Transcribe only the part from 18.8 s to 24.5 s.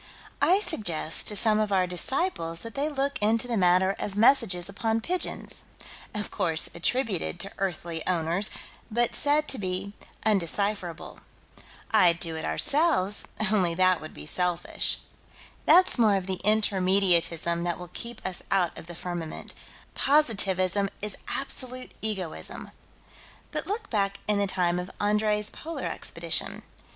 the firmament: Positivism is absolute egoism. But look back in the